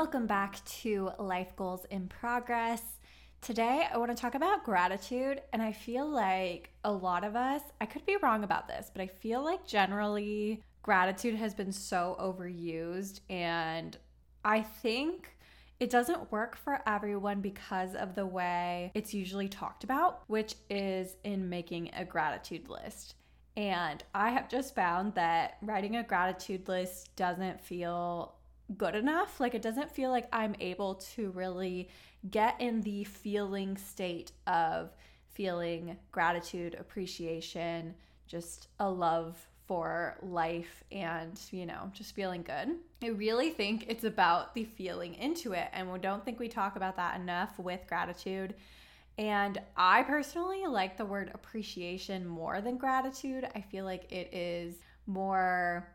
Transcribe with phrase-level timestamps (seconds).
[0.00, 2.80] Welcome back to Life Goals in Progress.
[3.42, 7.60] Today, I want to talk about gratitude, and I feel like a lot of us,
[7.82, 12.16] I could be wrong about this, but I feel like generally gratitude has been so
[12.18, 13.94] overused, and
[14.42, 15.36] I think
[15.80, 21.18] it doesn't work for everyone because of the way it's usually talked about, which is
[21.24, 23.16] in making a gratitude list.
[23.54, 28.36] And I have just found that writing a gratitude list doesn't feel
[28.76, 29.40] good enough.
[29.40, 31.88] Like, it doesn't feel like I'm able to really
[32.30, 34.90] get in the feeling state of
[35.32, 37.94] feeling gratitude, appreciation,
[38.26, 42.76] just a love for life and, you know, just feeling good.
[43.02, 45.68] I really think it's about the feeling into it.
[45.72, 48.54] And we don't think we talk about that enough with gratitude.
[49.16, 53.48] And I personally like the word appreciation more than gratitude.
[53.54, 54.76] I feel like it is
[55.06, 55.88] more,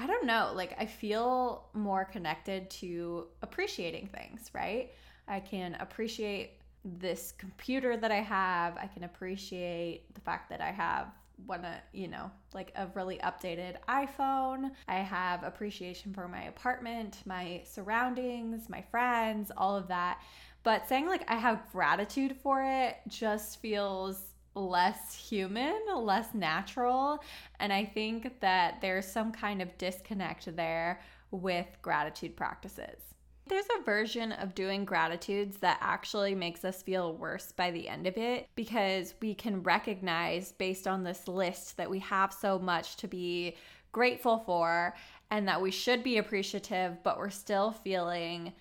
[0.00, 4.90] I don't know, like I feel more connected to appreciating things, right?
[5.28, 6.52] I can appreciate
[6.86, 8.78] this computer that I have.
[8.78, 11.08] I can appreciate the fact that I have
[11.44, 14.70] one, uh, you know, like a really updated iPhone.
[14.88, 20.22] I have appreciation for my apartment, my surroundings, my friends, all of that.
[20.62, 27.22] But saying like I have gratitude for it just feels less human, less natural.
[27.58, 33.00] And I think that there's some kind of disconnect there with gratitude practices.
[33.46, 38.06] There's a version of doing gratitudes that actually makes us feel worse by the end
[38.06, 42.96] of it because we can recognize based on this list that we have so much
[42.98, 43.56] to be
[43.90, 44.94] grateful for
[45.32, 48.52] and that we should be appreciative, but we're still feeling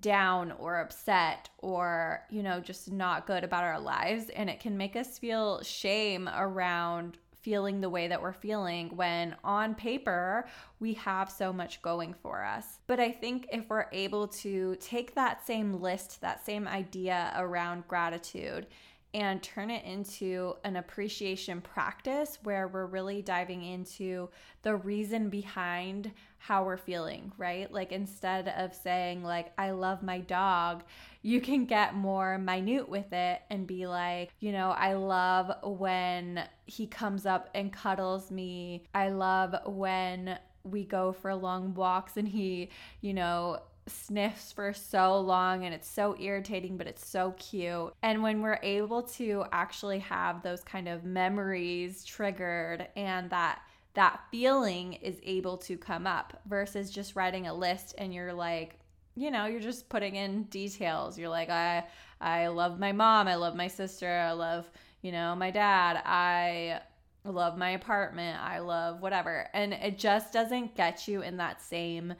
[0.00, 4.30] down or upset or, you know, just not good about our lives.
[4.30, 9.36] And it can make us feel shame around feeling the way that we're feeling when
[9.44, 10.48] on paper
[10.80, 12.80] we have so much going for us.
[12.86, 17.86] But I think if we're able to take that same list, that same idea around
[17.86, 18.66] gratitude,
[19.14, 24.28] and turn it into an appreciation practice where we're really diving into
[24.62, 27.72] the reason behind how we're feeling, right?
[27.72, 30.82] Like instead of saying like I love my dog,
[31.22, 36.46] you can get more minute with it and be like, you know, I love when
[36.66, 38.84] he comes up and cuddles me.
[38.94, 42.70] I love when we go for long walks and he,
[43.00, 47.92] you know, sniffs for so long and it's so irritating, but it's so cute.
[48.02, 53.60] And when we're able to actually have those kind of memories triggered and that
[53.94, 58.78] that feeling is able to come up versus just writing a list and you're like,
[59.14, 61.16] you know, you're just putting in details.
[61.18, 61.84] You're like, I
[62.20, 64.68] I love my mom, I love my sister, I love,
[65.02, 66.02] you know, my dad.
[66.04, 66.80] I
[67.24, 69.48] love my apartment, I love whatever.
[69.54, 72.14] And it just doesn't get you in that same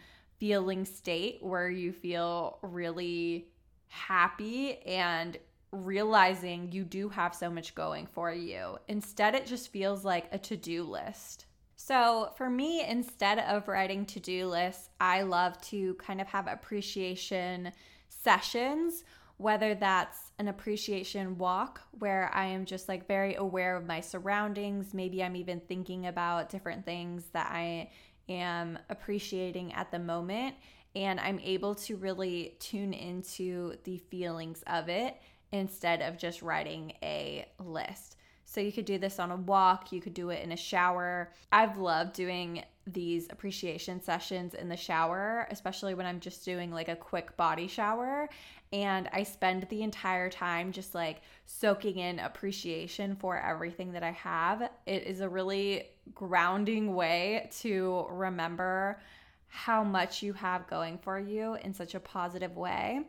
[0.44, 3.48] feeling state where you feel really
[3.88, 5.38] happy and
[5.72, 8.76] realizing you do have so much going for you.
[8.86, 11.46] Instead, it just feels like a to do list.
[11.76, 16.46] So, for me, instead of writing to do lists, I love to kind of have
[16.46, 17.72] appreciation
[18.10, 19.04] sessions,
[19.38, 24.92] whether that's an appreciation walk where I am just like very aware of my surroundings.
[24.92, 27.88] Maybe I'm even thinking about different things that I
[28.28, 30.54] am appreciating at the moment
[30.96, 35.16] and I'm able to really tune into the feelings of it
[35.52, 38.16] instead of just writing a list.
[38.44, 41.32] So you could do this on a walk, you could do it in a shower.
[41.50, 46.88] I've loved doing these appreciation sessions in the shower, especially when I'm just doing like
[46.88, 48.28] a quick body shower.
[48.72, 54.10] And I spend the entire time just like soaking in appreciation for everything that I
[54.10, 54.68] have.
[54.86, 59.00] It is a really grounding way to remember
[59.48, 63.02] how much you have going for you in such a positive way.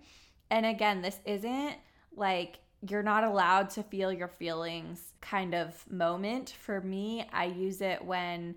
[0.51, 1.75] And again, this isn't
[2.15, 6.51] like you're not allowed to feel your feelings kind of moment.
[6.59, 8.55] For me, I use it when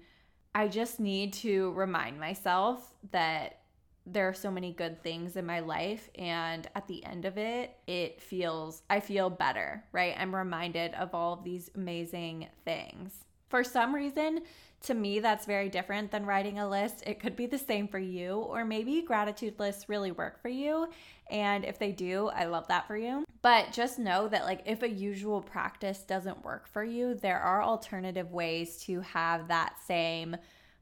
[0.58, 3.60] I just need to remind myself that
[4.06, 7.76] there are so many good things in my life and at the end of it
[7.86, 10.16] it feels i feel better right?
[10.18, 13.12] I'm reminded of all of these amazing things.
[13.50, 14.40] For some reason
[14.82, 17.02] to me that's very different than writing a list.
[17.06, 20.88] It could be the same for you or maybe gratitude lists really work for you.
[21.30, 23.24] And if they do i love that for you.
[23.42, 27.62] But just know that like if a usual practice doesn't work for you there are
[27.62, 30.36] alternative ways to have that same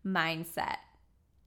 [0.04, 0.76] mindset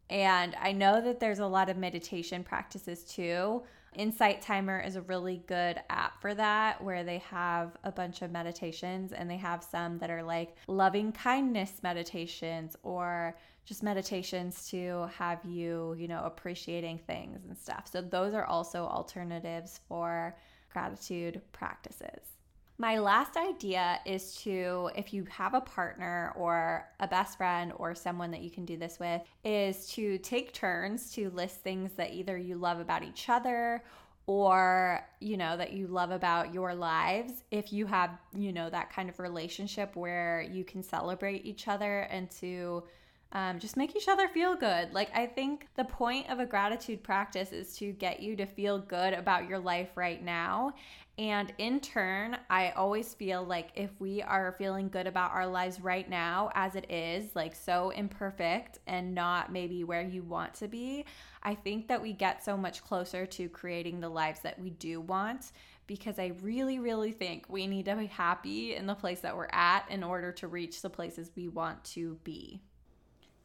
[0.09, 3.63] And I know that there's a lot of meditation practices too.
[3.95, 8.31] Insight Timer is a really good app for that, where they have a bunch of
[8.31, 13.35] meditations and they have some that are like loving kindness meditations or
[13.65, 17.87] just meditations to have you, you know, appreciating things and stuff.
[17.91, 20.35] So those are also alternatives for
[20.71, 22.38] gratitude practices.
[22.81, 27.93] My last idea is to, if you have a partner or a best friend or
[27.93, 32.13] someone that you can do this with, is to take turns to list things that
[32.13, 33.83] either you love about each other
[34.27, 38.93] or you know that you love about your lives if you have you know that
[38.93, 42.83] kind of relationship where you can celebrate each other and to
[43.31, 44.91] um, just make each other feel good.
[44.93, 48.79] Like, I think the point of a gratitude practice is to get you to feel
[48.79, 50.73] good about your life right now.
[51.19, 55.81] And in turn, I always feel like if we are feeling good about our lives
[55.81, 60.69] right now, as it is, like so imperfect and not maybe where you want to
[60.69, 61.03] be,
[61.43, 65.01] I think that we get so much closer to creating the lives that we do
[65.01, 65.51] want
[65.87, 69.49] because I really, really think we need to be happy in the place that we're
[69.51, 72.61] at in order to reach the places we want to be.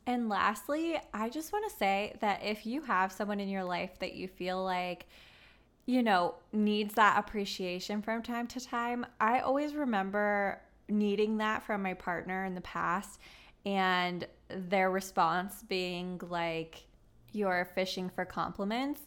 [0.07, 3.99] And lastly, I just want to say that if you have someone in your life
[3.99, 5.07] that you feel like,
[5.87, 11.83] you know, needs that appreciation from time to time, I always remember needing that from
[11.83, 13.21] my partner in the past
[13.67, 16.85] and their response being like,
[17.33, 19.03] you're fishing for compliments.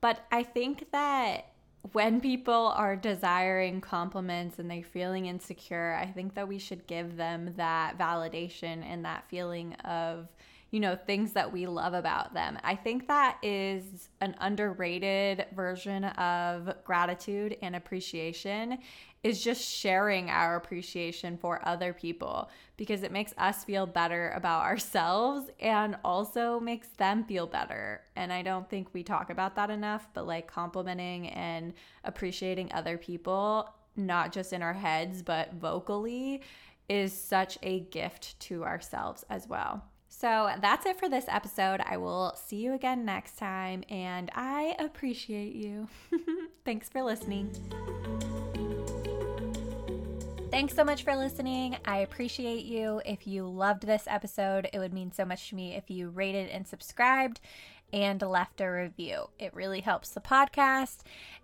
[0.00, 1.52] But I think that
[1.92, 7.16] when people are desiring compliments and they're feeling insecure, I think that we should give
[7.16, 10.28] them that validation and that feeling of,
[10.70, 12.58] you know, things that we love about them.
[12.62, 18.78] I think that is an underrated version of gratitude and appreciation
[19.24, 24.62] is just sharing our appreciation for other people because it makes us feel better about
[24.62, 28.02] ourselves and also makes them feel better.
[28.14, 31.72] And I don't think we talk about that enough, but like complimenting and
[32.04, 36.42] appreciating other people, not just in our heads, but vocally,
[36.88, 39.82] is such a gift to ourselves as well.
[40.08, 41.80] So that's it for this episode.
[41.84, 45.88] I will see you again next time, and I appreciate you.
[46.64, 47.50] Thanks for listening.
[50.50, 51.76] Thanks so much for listening.
[51.84, 53.02] I appreciate you.
[53.04, 56.48] If you loved this episode, it would mean so much to me if you rated
[56.48, 57.40] and subscribed
[57.92, 59.28] and left a review.
[59.38, 61.00] It really helps the podcast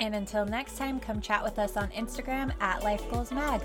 [0.00, 3.60] And until next time, come chat with us on Instagram at Life Goals Mag.